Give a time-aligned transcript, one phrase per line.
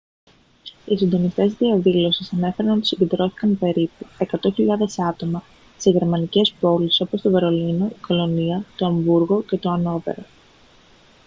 [0.85, 5.43] οι συντονιστές της διαδήλωσης ανέφεραν ότι συγκεντρώθηκαν περίπου 100.000 άτομα
[5.77, 10.23] σε γερμανικές πόλεις όπως το βερολίνο η κολωνία το αμβούργο και το αννόβερο